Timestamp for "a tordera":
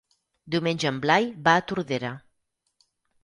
1.59-2.13